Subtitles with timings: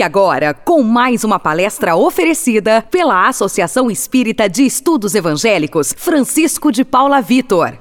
[0.00, 6.86] Fique agora com mais uma palestra oferecida pela Associação Espírita de Estudos Evangélicos Francisco de
[6.86, 7.78] Paula Vitor.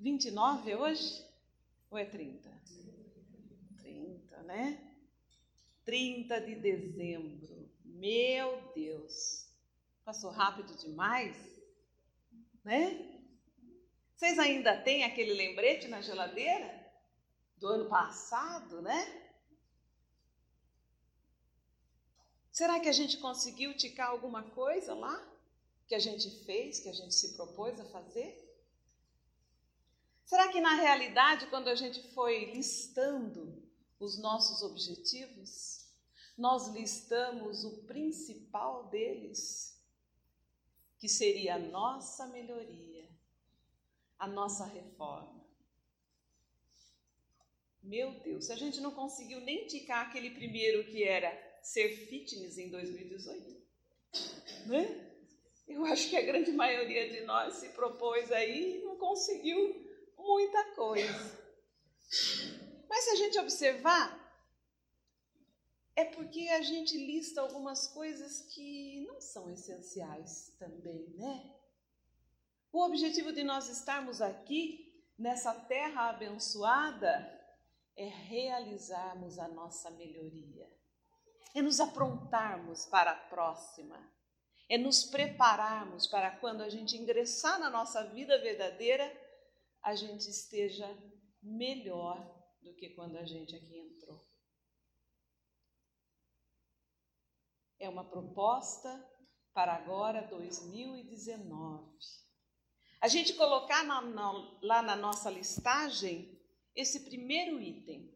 [0.00, 1.22] 29 hoje?
[1.90, 2.48] Ou é 30?
[3.82, 4.78] 30, né?
[5.84, 7.68] 30 de dezembro.
[7.84, 9.50] Meu Deus.
[10.02, 11.36] Passou rápido demais,
[12.64, 13.06] né?
[14.16, 16.83] Vocês ainda têm aquele lembrete na geladeira?
[17.64, 19.30] Do ano passado, né?
[22.52, 25.16] Será que a gente conseguiu ticar alguma coisa lá
[25.86, 28.30] que a gente fez, que a gente se propôs a fazer?
[30.26, 33.66] Será que na realidade, quando a gente foi listando
[33.98, 35.88] os nossos objetivos,
[36.36, 39.82] nós listamos o principal deles,
[40.98, 43.08] que seria a nossa melhoria,
[44.18, 45.43] a nossa reforma?
[47.84, 51.30] Meu Deus, a gente não conseguiu nem ticar aquele primeiro que era
[51.62, 53.62] ser fitness em 2018,
[54.66, 55.12] né?
[55.68, 60.64] Eu acho que a grande maioria de nós se propôs aí e não conseguiu muita
[60.74, 61.44] coisa.
[62.88, 64.18] Mas se a gente observar,
[65.94, 71.54] é porque a gente lista algumas coisas que não são essenciais também, né?
[72.72, 77.43] O objetivo de nós estarmos aqui nessa terra abençoada
[77.96, 80.68] é realizarmos a nossa melhoria,
[81.54, 83.96] é nos aprontarmos para a próxima,
[84.68, 89.04] é nos prepararmos para quando a gente ingressar na nossa vida verdadeira,
[89.82, 90.88] a gente esteja
[91.42, 92.18] melhor
[92.62, 94.26] do que quando a gente aqui entrou.
[97.78, 99.10] É uma proposta
[99.52, 101.94] para agora 2019.
[103.00, 106.34] A gente colocar na, na, lá na nossa listagem
[106.74, 108.12] esse primeiro item,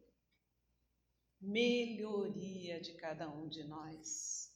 [1.39, 4.51] melhoria de cada um de nós.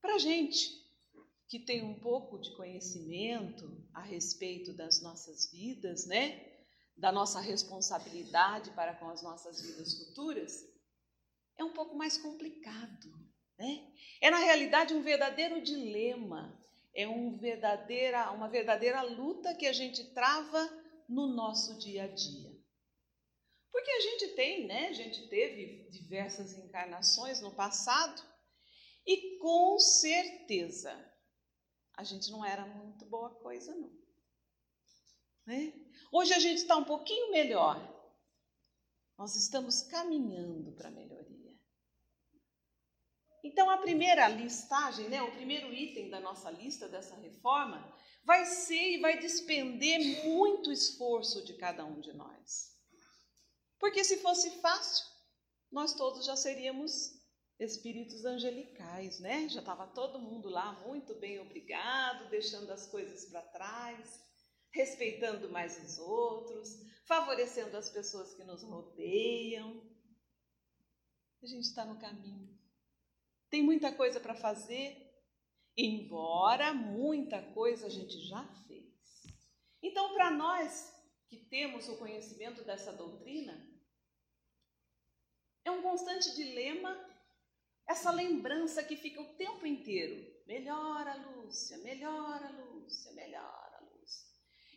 [0.00, 0.86] Para gente
[1.48, 6.54] que tem um pouco de conhecimento a respeito das nossas vidas, né?
[6.96, 10.64] Da nossa responsabilidade para com as nossas vidas futuras,
[11.58, 13.10] é um pouco mais complicado,
[13.58, 13.92] né?
[14.20, 16.58] É na realidade um verdadeiro dilema,
[16.94, 22.56] é um verdadeira, uma verdadeira luta que a gente trava no nosso dia a dia.
[23.70, 24.88] Porque a gente tem, né?
[24.88, 28.22] A gente teve diversas encarnações no passado
[29.06, 30.92] e com certeza
[31.96, 33.90] a gente não era muito boa coisa, não.
[35.46, 35.72] Né?
[36.12, 37.94] Hoje a gente está um pouquinho melhor.
[39.16, 41.36] Nós estamos caminhando para a melhoria.
[43.42, 48.96] Então, a primeira listagem, né, o primeiro item da nossa lista dessa reforma vai ser
[48.96, 52.76] e vai despender muito esforço de cada um de nós.
[53.78, 55.06] Porque se fosse fácil,
[55.70, 57.14] nós todos já seríamos
[57.58, 59.48] espíritos angelicais, né?
[59.48, 64.20] Já estava todo mundo lá muito bem obrigado, deixando as coisas para trás,
[64.72, 69.80] respeitando mais os outros, favorecendo as pessoas que nos rodeiam.
[71.40, 72.58] A gente está no caminho.
[73.48, 75.05] Tem muita coisa para fazer,
[75.76, 78.86] embora muita coisa a gente já fez.
[79.82, 80.92] Então, para nós
[81.28, 83.54] que temos o conhecimento dessa doutrina,
[85.64, 86.96] é um constante dilema
[87.86, 90.34] essa lembrança que fica o tempo inteiro.
[90.46, 94.26] Melhora, Lúcia, melhora, Lúcia, melhora, Lúcia.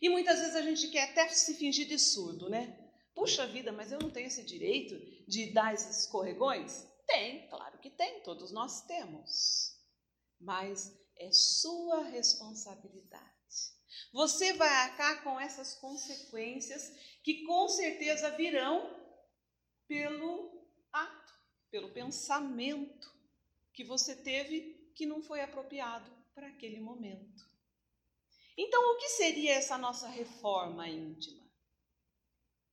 [0.00, 2.76] E muitas vezes a gente quer até se fingir de surdo, né?
[3.14, 4.94] Puxa vida, mas eu não tenho esse direito
[5.28, 6.86] de dar esses escorregões?
[7.06, 9.69] Tem, claro que tem, todos nós temos
[10.40, 13.30] mas é sua responsabilidade.
[14.12, 16.92] Você vai arcar com essas consequências
[17.22, 18.98] que com certeza virão
[19.86, 21.32] pelo ato,
[21.70, 23.12] pelo pensamento
[23.72, 27.48] que você teve que não foi apropriado para aquele momento.
[28.56, 31.48] Então, o que seria essa nossa reforma íntima?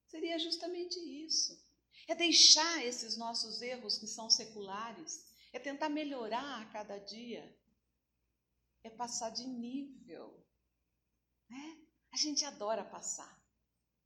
[0.07, 1.65] Seria justamente isso.
[2.07, 7.56] É deixar esses nossos erros que são seculares é tentar melhorar a cada dia,
[8.87, 10.43] é passar de nível.
[11.49, 11.77] Né?
[12.11, 13.41] A gente adora passar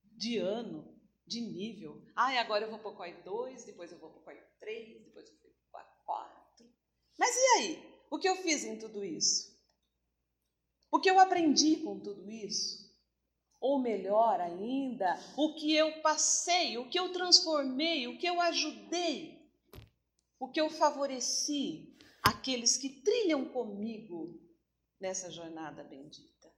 [0.04, 2.04] de ano, de nível.
[2.16, 5.04] Ah, agora eu vou para o COI 2, depois eu vou para o COI 3,
[5.06, 6.76] depois eu vou para o COI 4.
[7.18, 7.92] Mas e aí?
[8.10, 9.52] O que eu fiz em tudo isso?
[10.92, 12.92] O que eu aprendi com tudo isso?
[13.60, 19.42] Ou melhor ainda, o que eu passei, o que eu transformei, o que eu ajudei
[20.42, 24.42] o que eu favoreci aqueles que trilham comigo
[25.02, 26.50] nessa jornada bendita.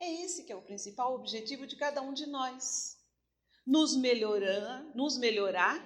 [0.00, 2.98] É esse que é o principal objetivo de cada um de nós.
[3.64, 5.78] nos melhorar, nos melhorar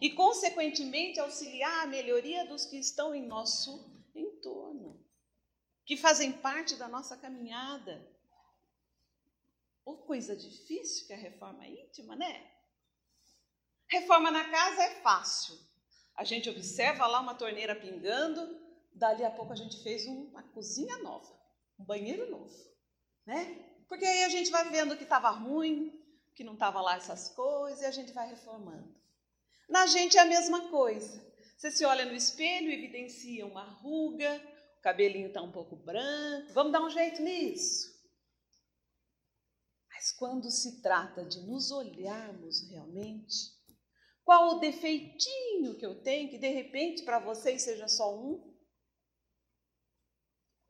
[0.00, 5.00] e, consequentemente, auxiliar a melhoria dos que estão em nosso entorno,
[5.86, 8.12] que fazem parte da nossa caminhada.
[9.84, 12.50] Ou coisa difícil que a reforma íntima, né?
[13.86, 15.58] Reforma na casa é fácil.
[16.16, 18.63] A gente observa lá uma torneira pingando,
[18.94, 21.30] dali a pouco a gente fez uma cozinha nova,
[21.78, 22.54] um banheiro novo,
[23.26, 23.70] né?
[23.88, 25.92] Porque aí a gente vai vendo que estava ruim,
[26.34, 28.94] que não estava lá essas coisas, e a gente vai reformando.
[29.68, 31.24] Na gente é a mesma coisa.
[31.56, 34.40] Você se olha no espelho, evidencia uma ruga,
[34.78, 37.94] o cabelinho está um pouco branco, vamos dar um jeito nisso.
[39.88, 43.54] Mas quando se trata de nos olharmos realmente,
[44.24, 48.53] qual o defeitinho que eu tenho, que de repente para vocês seja só um?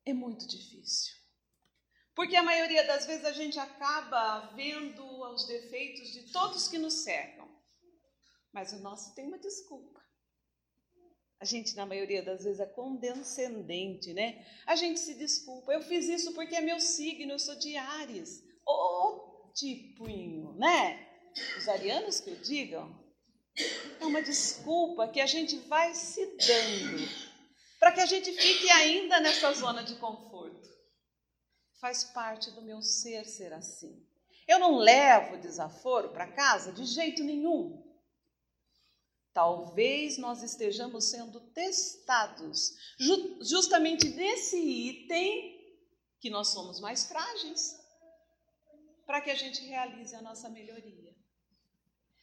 [0.06, 1.14] É muito difícil.
[2.14, 7.02] Porque a maioria das vezes a gente acaba vendo os defeitos de todos que nos
[7.02, 7.48] cercam.
[8.52, 10.00] Mas o nosso tem uma desculpa.
[11.40, 14.46] A gente, na maioria das vezes, é condescendente, né?
[14.64, 15.72] A gente se desculpa.
[15.72, 18.42] Eu fiz isso porque é meu signo, eu sou de Ares.
[18.64, 21.06] Ô, tipuinho, né?
[21.58, 23.02] Os arianos que o digam.
[24.00, 27.33] É uma desculpa que a gente vai se dando
[27.84, 30.70] para que a gente fique ainda nessa zona de conforto.
[31.78, 34.02] Faz parte do meu ser ser assim.
[34.48, 37.84] Eu não levo desaforo para casa de jeito nenhum.
[39.34, 42.74] Talvez nós estejamos sendo testados
[43.42, 45.84] justamente nesse item
[46.20, 47.78] que nós somos mais frágeis,
[49.04, 51.14] para que a gente realize a nossa melhoria.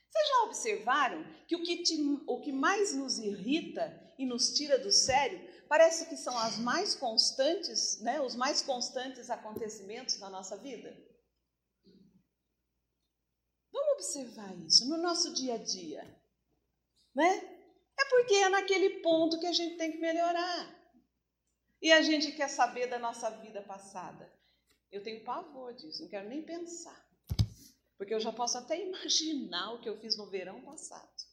[0.09, 4.79] Vocês já observaram que o que, te, o que mais nos irrita e nos tira
[4.79, 10.57] do sério parece que são as mais constantes, né, os mais constantes acontecimentos na nossa
[10.57, 10.93] vida?
[13.71, 16.03] Vamos observar isso no nosso dia a dia,
[17.15, 17.37] né?
[17.97, 20.77] É porque é naquele ponto que a gente tem que melhorar.
[21.81, 24.29] E a gente quer saber da nossa vida passada.
[24.91, 27.01] Eu tenho pavor disso, não quero nem pensar.
[27.97, 31.23] Porque eu já posso até imaginar o que eu fiz no verão passado.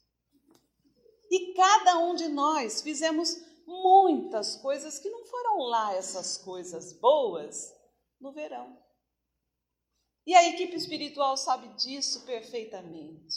[1.29, 7.71] E cada um de nós fizemos muitas coisas que não foram lá essas coisas boas
[8.19, 8.77] no verão.
[10.25, 13.35] E a equipe espiritual sabe disso perfeitamente.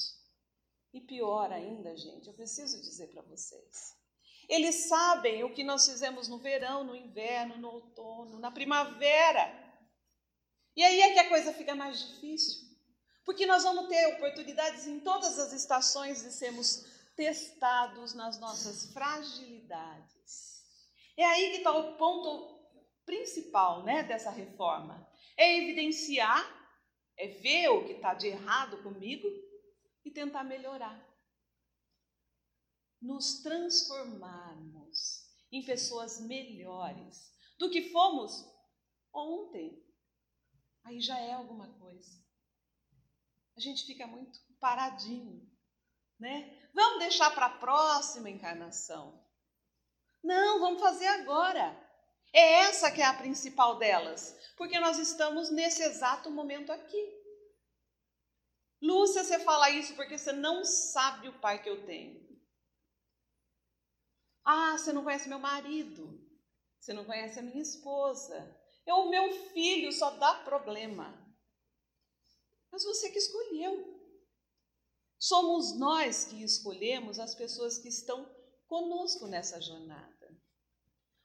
[0.93, 3.95] E pior ainda, gente, eu preciso dizer para vocês.
[4.49, 9.51] Eles sabem o que nós fizemos no verão, no inverno, no outono, na primavera.
[10.77, 12.61] E aí é que a coisa fica mais difícil.
[13.25, 16.85] Porque nós vamos ter oportunidades em todas as estações de sermos
[17.17, 20.12] testados nas nossas fragilidades.
[21.17, 22.61] É aí que está o ponto
[23.05, 25.09] principal né, dessa reforma.
[25.37, 26.45] É evidenciar,
[27.17, 29.29] é ver o que está de errado comigo
[30.05, 31.09] e tentar melhorar.
[33.01, 38.47] Nos transformarmos em pessoas melhores do que fomos
[39.13, 39.83] ontem.
[40.85, 42.23] Aí já é alguma coisa
[43.57, 45.49] a gente fica muito paradinho,
[46.19, 46.71] né?
[46.75, 49.23] Vamos deixar para a próxima encarnação.
[50.23, 51.77] Não, vamos fazer agora.
[52.33, 57.23] É essa que é a principal delas, porque nós estamos nesse exato momento aqui.
[58.81, 62.21] Lúcia, você fala isso porque você não sabe o pai que eu tenho.
[64.45, 66.21] Ah, você não conhece meu marido.
[66.81, 68.59] Você não conhece a minha esposa.
[68.85, 71.23] Eu, o meu filho só dá problema
[72.73, 74.01] mas você que escolheu.
[75.19, 78.27] Somos nós que escolhemos as pessoas que estão
[78.73, 80.35] conosco nessa jornada.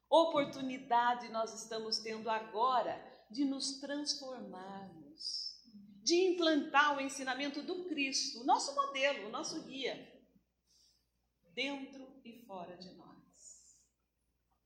[0.09, 3.01] Oportunidade nós estamos tendo agora
[3.31, 5.55] de nos transformarmos,
[6.03, 9.95] de implantar o ensinamento do Cristo, nosso modelo, nosso guia,
[11.53, 13.77] dentro e fora de nós.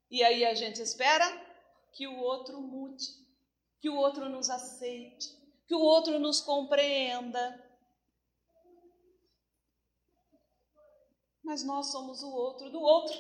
[0.10, 1.28] E aí a gente espera
[1.94, 3.06] que o outro mude,
[3.80, 5.30] que o outro nos aceite,
[5.68, 7.64] que o outro nos compreenda.
[11.44, 13.18] Mas nós somos o outro do outro.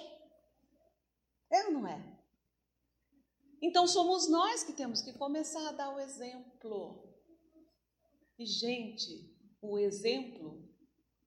[1.52, 2.20] É ou não é?
[3.62, 7.08] Então somos nós que temos que começar a dar o exemplo.
[8.38, 10.68] E, gente, o exemplo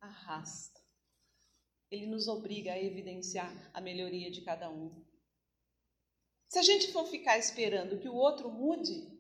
[0.01, 0.81] arrasta.
[1.91, 5.05] Ele nos obriga a evidenciar a melhoria de cada um.
[6.49, 9.13] Se a gente for ficar esperando que o outro mude,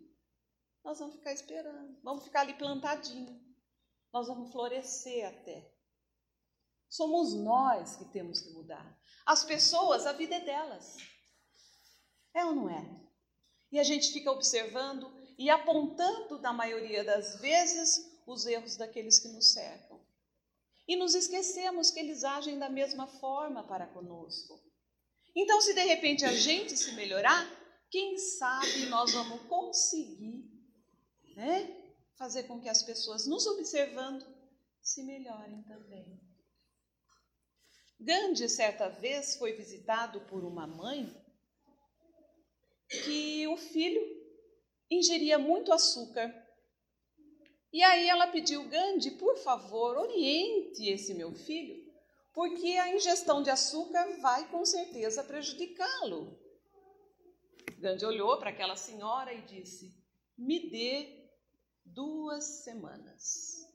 [0.84, 3.40] nós vamos ficar esperando, vamos ficar ali plantadinho,
[4.12, 5.73] nós vamos florescer até.
[6.94, 8.96] Somos nós que temos que mudar.
[9.26, 10.96] As pessoas, a vida é delas.
[12.32, 12.84] É ou não é?
[13.72, 19.26] E a gente fica observando e apontando, na maioria das vezes, os erros daqueles que
[19.26, 20.00] nos cercam.
[20.86, 24.62] E nos esquecemos que eles agem da mesma forma para conosco.
[25.34, 27.44] Então, se de repente a gente se melhorar,
[27.90, 30.48] quem sabe nós vamos conseguir
[31.34, 34.24] né, fazer com que as pessoas nos observando
[34.80, 36.33] se melhorem também.
[38.00, 41.14] Gandhi, certa vez, foi visitado por uma mãe
[42.88, 44.02] que o filho
[44.90, 46.32] ingeria muito açúcar.
[47.72, 51.92] E aí ela pediu, Gandhi, por favor, oriente esse meu filho,
[52.32, 56.38] porque a ingestão de açúcar vai com certeza prejudicá-lo.
[57.78, 59.92] Gandhi olhou para aquela senhora e disse:
[60.38, 61.28] Me dê
[61.84, 63.68] duas semanas.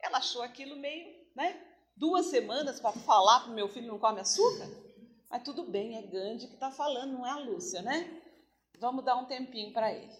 [0.00, 1.69] Ela achou aquilo meio, né?
[2.00, 4.66] Duas semanas para falar para o meu filho não come açúcar?
[5.28, 8.22] Mas tudo bem, é Gandhi que está falando, não é a Lúcia, né?
[8.78, 10.10] Vamos dar um tempinho para ele.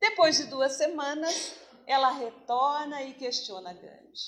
[0.00, 1.54] Depois de duas semanas,
[1.86, 4.20] ela retorna e questiona Gandhi.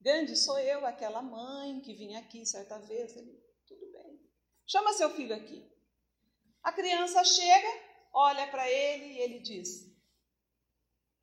[0.00, 3.14] Gandhi, sou eu, aquela mãe que vinha aqui certa vez.
[3.14, 4.18] Ele, tudo bem.
[4.66, 5.70] Chama seu filho aqui.
[6.62, 7.68] A criança chega,
[8.14, 9.94] olha para ele e ele diz: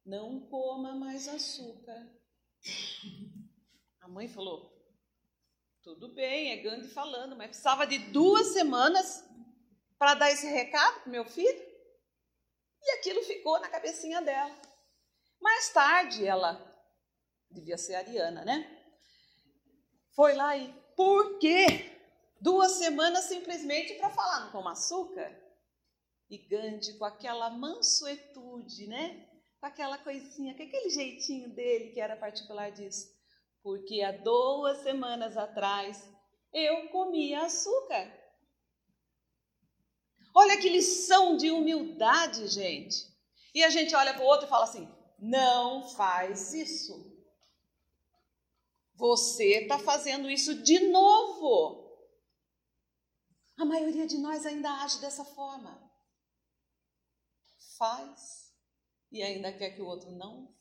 [0.05, 2.07] Não coma mais açúcar.
[4.03, 4.69] A mãe falou:
[5.81, 9.23] Tudo bem, é Gandhi falando, mas precisava de duas semanas
[9.97, 11.73] para dar esse recado para meu filho?
[12.81, 14.53] E aquilo ficou na cabecinha dela.
[15.39, 16.61] Mais tarde, ela
[17.49, 18.69] devia ser ariana, né?
[20.13, 21.89] Foi lá e por quê?
[22.41, 25.33] Duas semanas simplesmente para falar não com açúcar?
[26.29, 29.29] E Gandhi, com aquela mansuetude, né?
[29.61, 33.12] Com aquela coisinha, com aquele jeitinho dele que era particular, diz:
[33.63, 36.07] Porque há duas semanas atrás
[36.51, 38.11] eu comia açúcar.
[40.35, 43.11] Olha que lição de humildade, gente.
[43.55, 47.11] E a gente olha para o outro e fala assim: não faz isso.
[48.95, 51.81] Você está fazendo isso de novo.
[53.57, 55.81] A maioria de nós ainda age dessa forma.
[57.77, 58.53] Faz
[59.11, 60.53] e ainda quer que o outro não.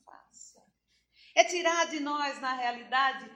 [1.35, 3.29] É tirar de nós, na realidade,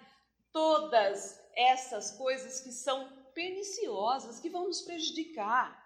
[0.51, 5.83] todas essas coisas que são perniciosas, que vão nos prejudicar.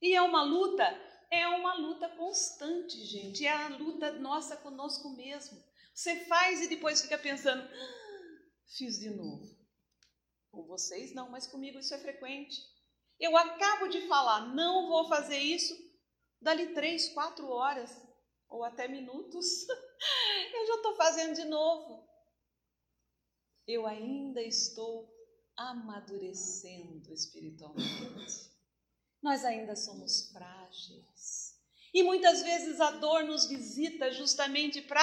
[0.00, 0.84] E é uma luta,
[1.30, 3.46] é uma luta constante, gente.
[3.46, 5.62] É a luta nossa conosco mesmo.
[5.94, 8.38] Você faz e depois fica pensando, ah,
[8.76, 9.56] fiz de novo.
[10.50, 12.56] Com vocês não, mas comigo isso é frequente.
[13.18, 15.74] Eu acabo de falar, não vou fazer isso,
[16.40, 17.90] dali três, quatro horas,
[18.48, 19.46] ou até minutos,
[20.54, 22.06] eu já estou fazendo de novo.
[23.66, 25.12] Eu ainda estou
[25.56, 28.56] amadurecendo espiritualmente
[29.26, 31.58] nós ainda somos frágeis.
[31.92, 35.02] E muitas vezes a dor nos visita justamente para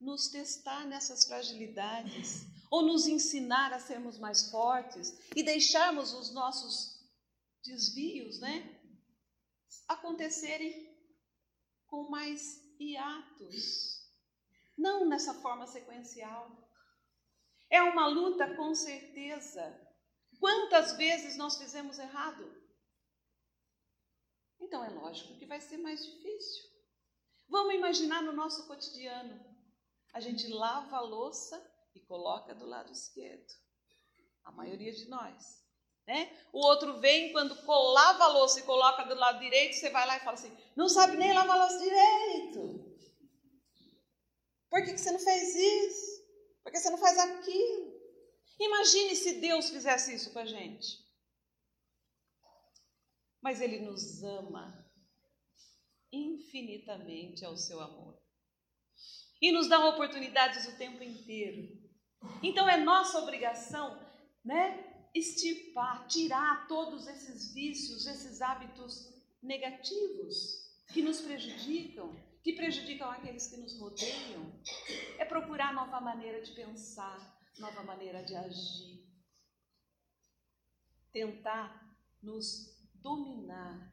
[0.00, 6.98] nos testar nessas fragilidades, ou nos ensinar a sermos mais fortes e deixarmos os nossos
[7.62, 8.80] desvios, né,
[9.86, 10.90] acontecerem
[11.86, 14.01] com mais hiatos,
[14.82, 16.50] não nessa forma sequencial.
[17.70, 19.64] É uma luta com certeza.
[20.40, 22.44] Quantas vezes nós fizemos errado?
[24.60, 26.64] Então é lógico que vai ser mais difícil.
[27.48, 29.40] Vamos imaginar no nosso cotidiano.
[30.12, 31.56] A gente lava a louça
[31.94, 33.52] e coloca do lado esquerdo.
[34.44, 35.62] A maioria de nós.
[36.06, 36.36] Né?
[36.52, 40.16] O outro vem quando lava a louça e coloca do lado direito, você vai lá
[40.16, 42.91] e fala assim: não sabe nem lavar a louça direito.
[44.72, 46.22] Por que, que você não fez isso?
[46.64, 47.92] Por que você não faz aquilo?
[48.58, 51.02] Imagine se Deus fizesse isso com a gente
[53.42, 54.88] mas Ele nos ama
[56.12, 58.16] infinitamente ao seu amor.
[59.40, 61.76] E nos dá oportunidades o tempo inteiro.
[62.40, 63.98] Então é nossa obrigação,
[64.44, 69.12] né, extirpar, tirar todos esses vícios, esses hábitos
[69.42, 74.60] negativos que nos prejudicam, que prejudicam aqueles que nos rodeiam.
[75.18, 79.02] É procurar nova maneira de pensar, nova maneira de agir.
[81.12, 83.92] Tentar nos dominar,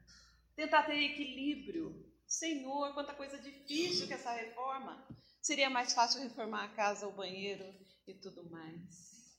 [0.56, 2.08] tentar ter equilíbrio.
[2.26, 5.06] Senhor, quanta coisa difícil que essa reforma.
[5.40, 7.64] Seria mais fácil reformar a casa, o banheiro
[8.06, 9.38] e tudo mais.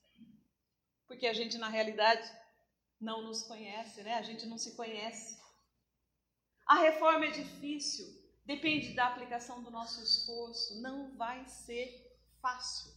[1.08, 2.28] Porque a gente, na realidade,
[3.00, 4.16] não nos conhece, né?
[4.16, 5.40] A gente não se conhece.
[6.66, 8.08] A reforma é difícil,
[8.46, 12.92] depende da aplicação do nosso esforço, não vai ser fácil.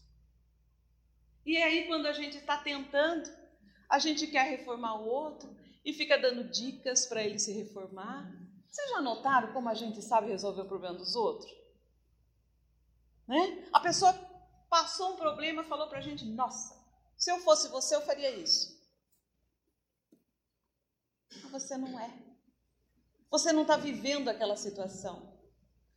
[1.44, 3.30] E aí, quando a gente está tentando,
[3.88, 8.32] a gente quer reformar o outro, e fica dando dicas para ele se reformar.
[8.70, 11.52] Vocês já notaram como a gente sabe resolver o problema dos outros?
[13.28, 13.68] Né?
[13.72, 14.12] A pessoa
[14.68, 16.82] passou um problema e falou para a gente: Nossa,
[17.16, 18.74] se eu fosse você, eu faria isso.
[21.50, 22.10] Mas você não é.
[23.30, 25.33] Você não está vivendo aquela situação.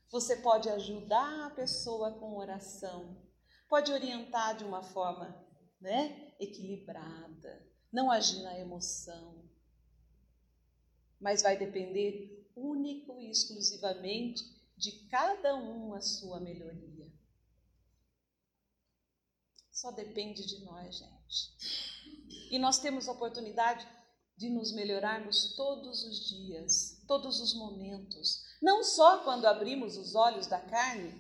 [0.09, 3.21] Você pode ajudar a pessoa com oração,
[3.67, 5.45] pode orientar de uma forma
[5.81, 9.43] né, equilibrada, não agir na emoção.
[11.19, 14.43] Mas vai depender único e exclusivamente
[14.77, 17.11] de cada um a sua melhoria.
[19.71, 22.49] Só depende de nós, gente.
[22.49, 23.87] E nós temos a oportunidade
[24.35, 28.43] de nos melhorarmos todos os dias, todos os momentos.
[28.61, 31.13] Não só quando abrimos os olhos da carne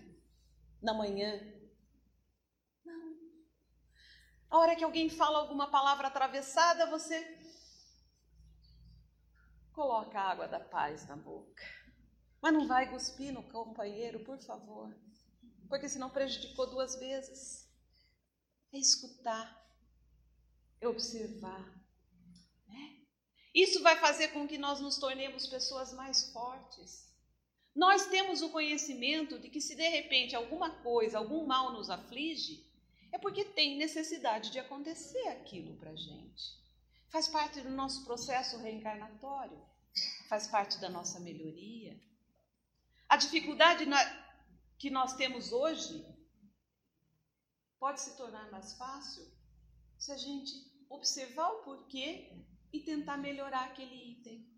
[0.81, 1.39] na manhã.
[2.83, 3.15] Não.
[4.49, 7.37] A hora que alguém fala alguma palavra atravessada, você
[9.73, 11.63] coloca a água da paz na boca.
[12.41, 14.95] Mas não vai cuspir no companheiro, por favor.
[15.69, 17.67] Porque senão prejudicou duas vezes.
[18.73, 19.65] É escutar,
[20.81, 21.77] é observar,
[23.57, 27.06] isso vai fazer com que nós nos tornemos pessoas mais fortes.
[27.77, 32.65] Nós temos o conhecimento de que se de repente alguma coisa, algum mal nos aflige,
[33.11, 36.57] é porque tem necessidade de acontecer aquilo para gente.
[37.09, 39.63] Faz parte do nosso processo reencarnatório,
[40.27, 42.01] faz parte da nossa melhoria.
[43.07, 43.85] A dificuldade
[44.79, 46.03] que nós temos hoje
[47.77, 49.31] pode se tornar mais fácil
[49.99, 50.51] se a gente
[50.89, 52.33] observar o porquê
[52.73, 54.56] e tentar melhorar aquele item.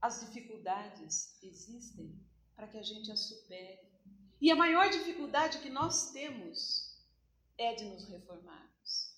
[0.00, 2.18] As dificuldades existem
[2.56, 3.80] para que a gente as supere.
[4.40, 6.98] E a maior dificuldade que nós temos
[7.58, 9.14] é de nos reformarmos,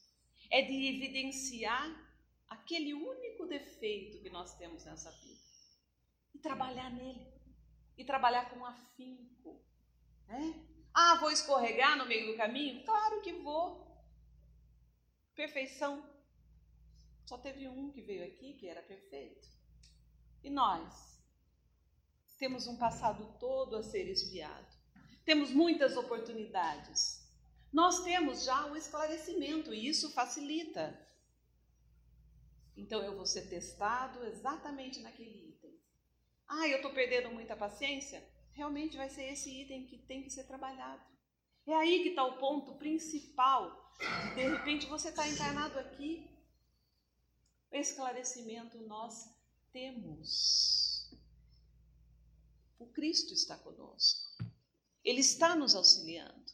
[0.50, 1.88] é de evidenciar
[2.48, 5.40] aquele único defeito que nós temos nessa vida
[6.34, 7.26] e trabalhar nele,
[7.96, 9.64] e trabalhar com afinco.
[10.26, 10.66] Né?
[10.92, 12.84] Ah, vou escorregar no meio do caminho?
[12.84, 13.86] Claro que vou.
[15.34, 16.04] Perfeição
[17.24, 19.48] só teve um que veio aqui que era perfeito.
[20.42, 21.18] E nós?
[22.38, 24.66] Temos um passado todo a ser espiado.
[25.24, 27.22] Temos muitas oportunidades.
[27.72, 30.98] Nós temos já o esclarecimento e isso facilita.
[32.76, 35.78] Então eu vou ser testado exatamente naquele item.
[36.48, 38.22] Ah, eu estou perdendo muita paciência?
[38.52, 41.02] Realmente vai ser esse item que tem que ser trabalhado.
[41.66, 43.92] É aí que está o ponto principal.
[44.34, 46.28] De repente você está encarnado aqui
[47.70, 49.30] esclarecimento nós
[49.72, 51.10] temos.
[52.78, 54.30] O Cristo está conosco.
[55.04, 56.52] Ele está nos auxiliando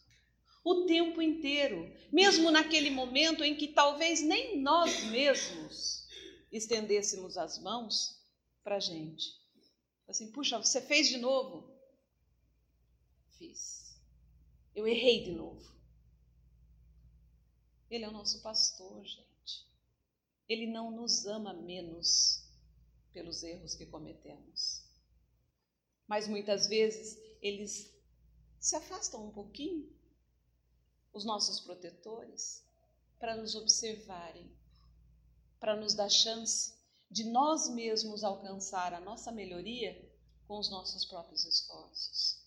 [0.64, 6.07] o tempo inteiro, mesmo naquele momento em que talvez nem nós mesmos
[6.52, 8.22] estendêssemos as mãos
[8.62, 9.35] para a gente.
[10.07, 11.74] Assim, puxa, você fez de novo?
[13.38, 13.98] Fiz.
[14.74, 15.74] Eu errei de novo.
[17.90, 19.66] Ele é o nosso pastor, gente.
[20.48, 22.47] Ele não nos ama menos
[23.12, 24.83] pelos erros que cometemos.
[26.07, 27.92] Mas muitas vezes eles
[28.59, 29.92] se afastam um pouquinho,
[31.12, 32.64] os nossos protetores,
[33.18, 34.51] para nos observarem,
[35.59, 36.75] para nos dar chance
[37.11, 40.09] de nós mesmos alcançar a nossa melhoria
[40.47, 42.38] com os nossos próprios esforços.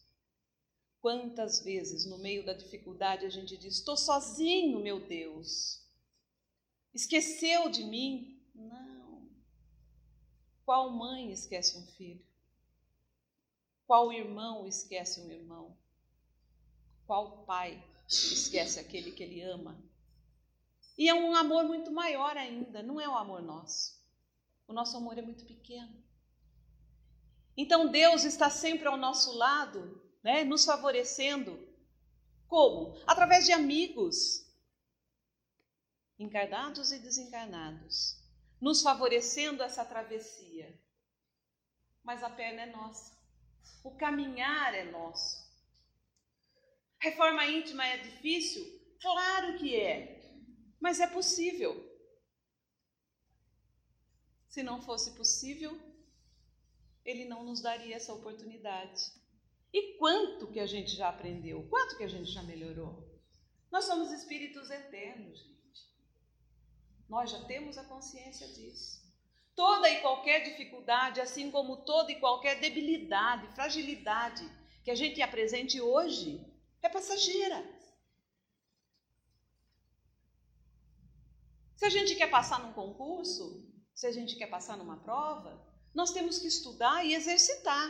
[0.99, 5.81] Quantas vezes no meio da dificuldade a gente diz: estou sozinho, meu Deus.
[6.93, 8.39] Esqueceu de mim?
[8.53, 8.90] Não.
[10.71, 12.25] Qual mãe esquece um filho?
[13.85, 15.77] Qual irmão esquece um irmão?
[17.05, 19.77] Qual pai esquece aquele que ele ama?
[20.97, 24.01] E é um amor muito maior ainda, não é o um amor nosso.
[24.65, 26.01] O nosso amor é muito pequeno.
[27.57, 31.67] Então Deus está sempre ao nosso lado, né, nos favorecendo.
[32.47, 32.95] Como?
[33.05, 34.49] Através de amigos,
[36.17, 38.20] encarnados e desencarnados,
[38.61, 40.79] nos favorecendo essa travessia.
[42.03, 43.17] Mas a perna é nossa,
[43.83, 45.41] o caminhar é nosso.
[46.99, 48.79] Reforma íntima é difícil?
[49.01, 50.31] Claro que é,
[50.79, 51.89] mas é possível.
[54.47, 55.79] Se não fosse possível,
[57.03, 59.01] ele não nos daria essa oportunidade.
[59.73, 61.65] E quanto que a gente já aprendeu?
[61.69, 63.09] Quanto que a gente já melhorou?
[63.71, 65.49] Nós somos espíritos eternos.
[67.11, 69.01] Nós já temos a consciência disso.
[69.53, 74.49] Toda e qualquer dificuldade, assim como toda e qualquer debilidade, fragilidade
[74.81, 76.39] que a gente apresente hoje,
[76.81, 77.59] é passageira.
[81.75, 83.45] Se a gente quer passar num concurso,
[83.93, 85.51] se a gente quer passar numa prova,
[85.93, 87.87] nós temos que estudar e exercitar.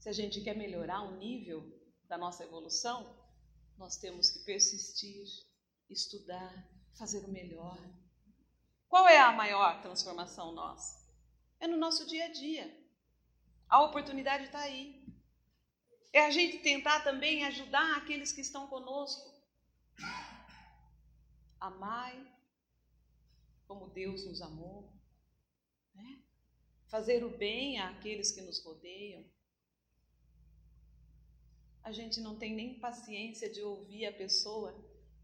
[0.00, 1.60] se a gente quer melhorar o nível
[2.08, 2.98] da nossa evolução,
[3.78, 5.24] nós temos que persistir,
[5.88, 7.78] estudar, fazer o melhor.
[8.88, 11.04] Qual é a maior transformação nossa?
[11.58, 12.84] É no nosso dia a dia.
[13.68, 15.04] A oportunidade está aí.
[16.12, 19.34] É a gente tentar também ajudar aqueles que estão conosco.
[21.58, 22.34] Amai
[23.66, 24.92] como Deus nos amou.
[25.94, 26.22] Né?
[26.86, 29.24] Fazer o bem àqueles que nos rodeiam.
[31.82, 34.72] A gente não tem nem paciência de ouvir a pessoa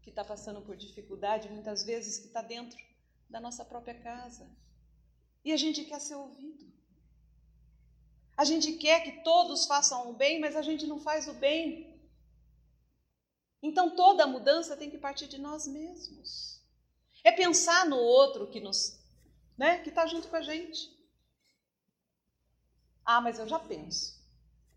[0.01, 2.77] que está passando por dificuldade, muitas vezes que está dentro
[3.29, 4.49] da nossa própria casa.
[5.43, 6.71] E a gente quer ser ouvido.
[8.35, 11.99] A gente quer que todos façam o bem, mas a gente não faz o bem.
[13.61, 16.59] Então toda mudança tem que partir de nós mesmos.
[17.23, 18.99] É pensar no outro que nos,
[19.57, 20.89] né, que está junto com a gente.
[23.05, 24.19] Ah, mas eu já penso.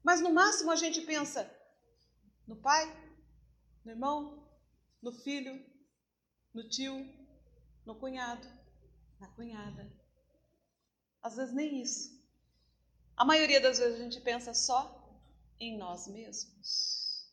[0.02, 1.50] Mas no máximo a gente pensa
[2.46, 2.84] no pai,
[3.84, 4.43] no irmão,
[5.04, 5.62] no filho,
[6.54, 7.06] no tio,
[7.84, 8.48] no cunhado,
[9.20, 9.92] na cunhada.
[11.22, 12.24] Às vezes nem isso.
[13.14, 15.22] A maioria das vezes a gente pensa só
[15.60, 17.30] em nós mesmos.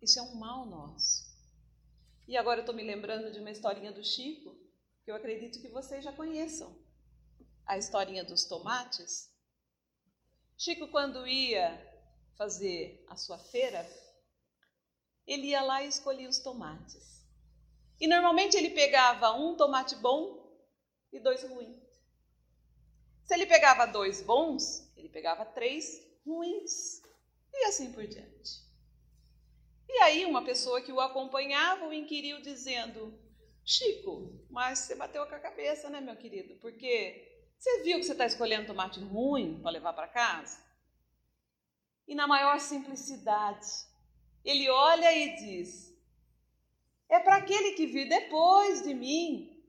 [0.00, 1.24] Isso é um mal nosso.
[2.28, 4.56] E agora eu estou me lembrando de uma historinha do Chico,
[5.04, 6.72] que eu acredito que vocês já conheçam.
[7.66, 9.28] A historinha dos tomates.
[10.56, 11.68] Chico, quando ia
[12.36, 13.84] fazer a sua feira,
[15.26, 17.24] ele ia lá e escolhia os tomates.
[18.00, 20.44] E normalmente ele pegava um tomate bom
[21.12, 21.82] e dois ruins.
[23.24, 27.02] Se ele pegava dois bons, ele pegava três ruins.
[27.52, 28.64] E assim por diante.
[29.88, 33.18] E aí uma pessoa que o acompanhava o inquiriu dizendo:
[33.64, 36.56] Chico, mas você bateu com a cabeça, né, meu querido?
[36.56, 40.62] Porque você viu que você está escolhendo tomate ruim para levar para casa?
[42.06, 43.66] E na maior simplicidade,
[44.44, 45.96] ele olha e diz:
[47.08, 49.64] É para aquele que vir depois de mim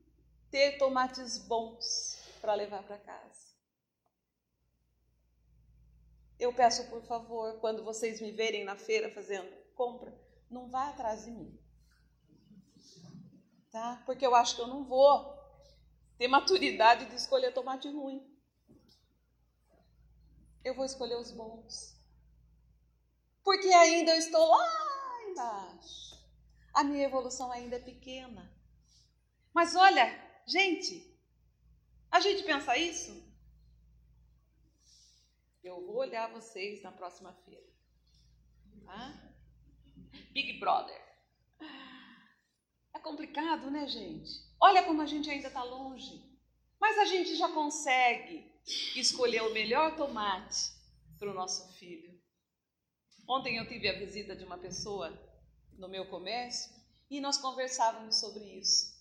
[0.50, 3.46] ter tomates bons para levar para casa.
[6.38, 10.14] Eu peço, por favor, quando vocês me verem na feira fazendo compra,
[10.50, 11.58] não vá atrás de mim.
[13.70, 14.02] Tá?
[14.04, 15.34] Porque eu acho que eu não vou
[16.18, 18.22] ter maturidade de escolher tomate ruim.
[20.62, 21.95] Eu vou escolher os bons.
[23.46, 26.20] Porque ainda eu estou lá embaixo.
[26.74, 28.52] A minha evolução ainda é pequena.
[29.54, 30.04] Mas olha,
[30.44, 31.16] gente,
[32.10, 33.24] a gente pensa isso?
[35.62, 37.72] Eu vou olhar vocês na próxima feira.
[38.84, 39.14] Tá?
[40.32, 41.00] Big Brother.
[42.92, 44.44] É complicado, né, gente?
[44.60, 46.20] Olha como a gente ainda está longe.
[46.80, 48.52] Mas a gente já consegue
[48.96, 50.72] escolher o melhor tomate
[51.16, 52.05] para o nosso filho.
[53.28, 55.12] Ontem eu tive a visita de uma pessoa
[55.72, 56.72] no meu comércio
[57.10, 58.94] e nós conversávamos sobre isso.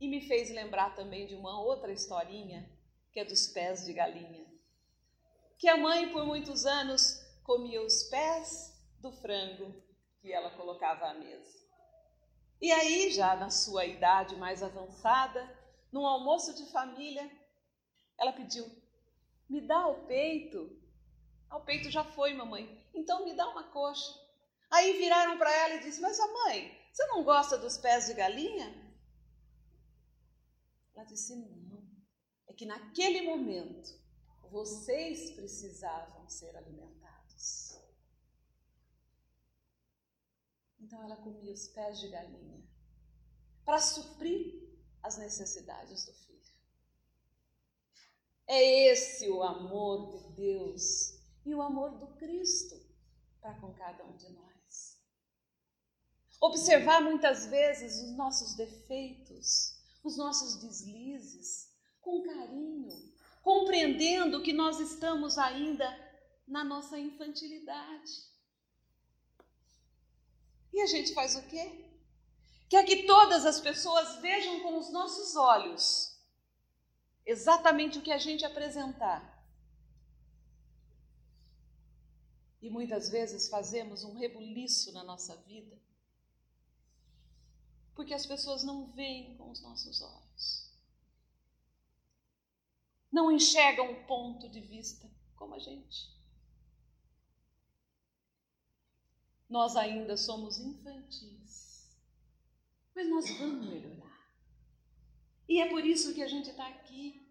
[0.00, 2.68] E me fez lembrar também de uma outra historinha,
[3.12, 4.44] que é dos pés de galinha.
[5.58, 9.80] Que a mãe, por muitos anos, comia os pés do frango
[10.20, 11.60] que ela colocava à mesa.
[12.60, 15.56] E aí, já na sua idade mais avançada,
[15.92, 17.30] num almoço de família,
[18.18, 18.68] ela pediu:
[19.48, 20.78] Me dá o peito.
[21.48, 22.79] Ah, o peito já foi, mamãe.
[22.94, 24.12] Então me dá uma coxa.
[24.70, 28.14] Aí viraram para ela e disse: Mas a mãe, você não gosta dos pés de
[28.14, 28.68] galinha?
[30.94, 31.80] Ela disse: Não.
[32.46, 33.98] É que naquele momento
[34.50, 37.78] vocês precisavam ser alimentados.
[40.80, 42.60] Então ela comia os pés de galinha
[43.64, 44.68] para suprir
[45.02, 46.30] as necessidades do filho.
[48.46, 52.79] É esse o amor de Deus e o amor do Cristo
[53.40, 54.98] para com cada um de nós.
[56.40, 65.38] Observar muitas vezes os nossos defeitos, os nossos deslizes, com carinho, compreendendo que nós estamos
[65.38, 65.86] ainda
[66.46, 68.30] na nossa infantilidade.
[70.72, 71.84] E a gente faz o quê?
[72.68, 76.10] Quer que todas as pessoas vejam com os nossos olhos
[77.26, 79.29] exatamente o que a gente apresentar.
[82.62, 85.78] E muitas vezes fazemos um rebuliço na nossa vida,
[87.94, 90.70] porque as pessoas não veem com os nossos olhos,
[93.10, 96.10] não enxergam o ponto de vista como a gente.
[99.48, 101.90] Nós ainda somos infantis,
[102.94, 104.00] mas nós vamos melhorar.
[105.48, 107.28] E é por isso que a gente está aqui.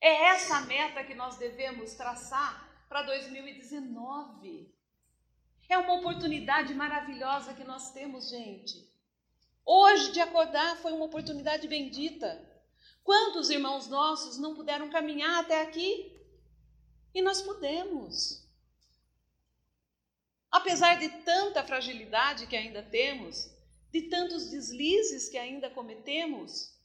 [0.00, 4.68] É essa a meta que nós devemos traçar para 2019.
[5.68, 8.84] É uma oportunidade maravilhosa que nós temos, gente.
[9.64, 12.44] Hoje de acordar foi uma oportunidade bendita.
[13.04, 16.20] Quantos irmãos nossos não puderam caminhar até aqui?
[17.14, 18.44] E nós podemos.
[20.50, 23.48] Apesar de tanta fragilidade que ainda temos,
[23.92, 26.76] de tantos deslizes que ainda cometemos,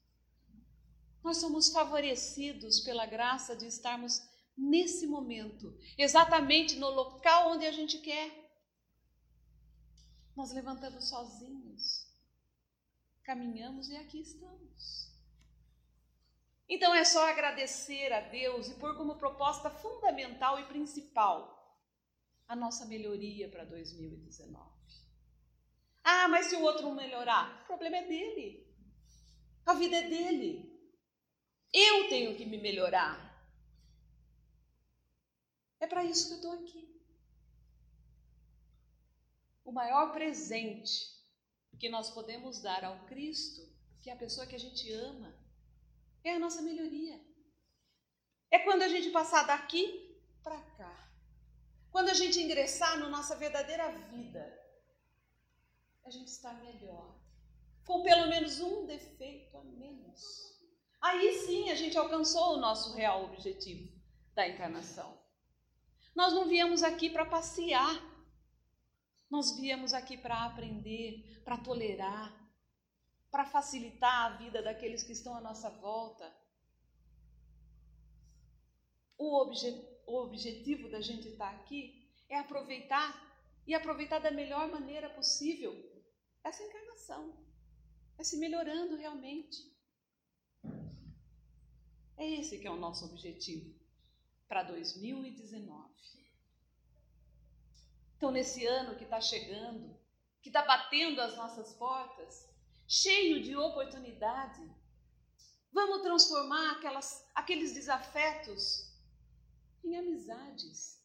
[1.23, 4.21] nós somos favorecidos pela graça de estarmos
[4.57, 8.43] nesse momento, exatamente no local onde a gente quer.
[10.35, 12.07] Nós levantamos sozinhos,
[13.23, 15.13] caminhamos e aqui estamos.
[16.67, 21.55] Então é só agradecer a Deus e pôr como proposta fundamental e principal
[22.47, 24.75] a nossa melhoria para 2019.
[26.03, 28.63] Ah, mas se o outro não melhorar, o problema é dele.
[29.65, 30.71] A vida é dele.
[31.73, 33.24] Eu tenho que me melhorar.
[35.79, 36.95] É para isso que eu estou aqui.
[39.63, 41.15] O maior presente
[41.79, 43.61] que nós podemos dar ao Cristo,
[44.01, 45.35] que é a pessoa que a gente ama,
[46.23, 47.19] é a nossa melhoria.
[48.49, 51.11] É quando a gente passar daqui para cá.
[51.91, 54.43] Quando a gente ingressar na nossa verdadeira vida,
[56.03, 57.15] a gente está melhor.
[57.85, 60.55] Com pelo menos um defeito a menos.
[61.01, 63.93] Aí sim a gente alcançou o nosso real objetivo
[64.33, 65.24] da encarnação.
[66.15, 68.01] Nós não viemos aqui para passear.
[69.29, 72.33] Nós viemos aqui para aprender, para tolerar,
[73.29, 76.33] para facilitar a vida daqueles que estão à nossa volta.
[79.17, 79.69] O, obje
[80.07, 83.21] o objetivo da gente estar aqui é aproveitar
[83.67, 85.73] e aproveitar da melhor maneira possível
[86.43, 87.35] essa encarnação,
[88.17, 89.73] é se melhorando realmente.
[92.15, 93.84] É esse que é o nosso objetivo
[94.47, 95.95] para 2019.
[98.17, 99.95] Então, nesse ano que está chegando,
[100.41, 102.47] que está batendo as nossas portas,
[102.87, 104.61] cheio de oportunidade,
[105.71, 108.91] vamos transformar aquelas, aqueles desafetos
[109.83, 111.03] em amizades.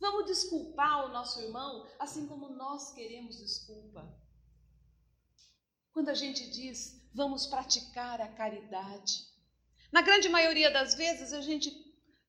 [0.00, 4.08] Vamos desculpar o nosso irmão assim como nós queremos desculpa.
[5.92, 9.26] Quando a gente diz, vamos praticar a caridade.
[9.90, 11.87] Na grande maioria das vezes a gente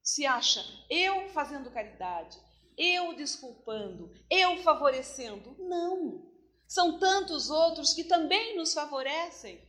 [0.10, 2.36] se acha eu fazendo caridade,
[2.76, 5.56] eu desculpando, eu favorecendo.
[5.60, 6.34] Não!
[6.68, 9.62] São tantos outros que também nos favorecem,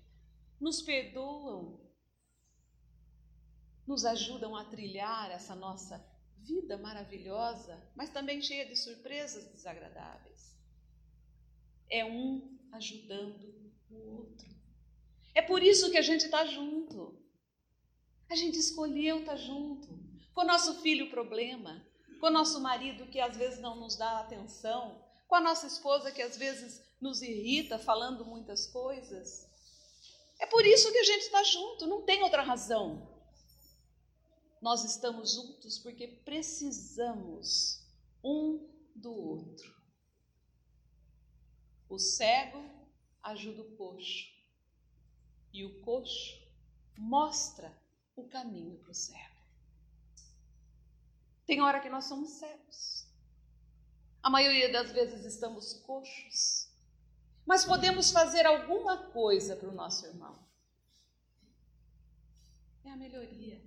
[0.59, 1.79] nos perdoam,
[3.87, 6.03] nos ajudam a trilhar essa nossa
[6.39, 10.57] vida maravilhosa, mas também cheia de surpresas desagradáveis.
[11.91, 14.49] É um ajudando o outro.
[15.35, 17.23] É por isso que a gente está junto.
[18.31, 20.10] A gente escolheu estar tá junto.
[20.35, 21.85] Com o nosso filho problema,
[22.21, 26.13] com o nosso marido que às vezes não nos dá atenção, com a nossa esposa
[26.13, 29.49] que às vezes nos irrita falando muitas coisas.
[30.39, 33.09] É por isso que a gente está junto, não tem outra razão.
[34.61, 37.83] Nós estamos juntos porque precisamos
[38.23, 39.75] um do outro.
[41.89, 42.63] O cego
[43.23, 44.29] ajuda o coxo
[45.53, 46.39] e o coxo
[46.97, 47.77] mostra
[48.15, 49.30] o caminho para o cego.
[51.51, 53.09] Tem hora que nós somos cegos.
[54.23, 56.71] A maioria das vezes estamos coxos.
[57.45, 60.39] Mas podemos fazer alguma coisa para o nosso irmão.
[62.85, 63.61] É a melhoria.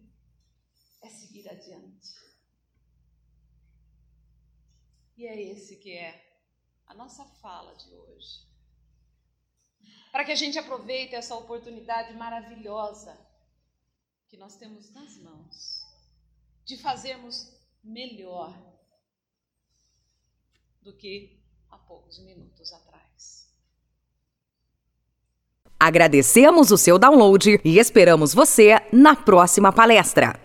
[1.02, 2.16] É seguir adiante.
[5.18, 6.40] E é esse que é
[6.88, 8.48] a nossa fala de hoje.
[10.10, 13.14] Para que a gente aproveite essa oportunidade maravilhosa
[14.30, 15.84] que nós temos nas mãos
[16.64, 18.54] de fazermos melhor
[20.82, 23.50] do que há poucos minutos atrás.
[25.80, 30.44] Agradecemos o seu download e esperamos você na próxima palestra.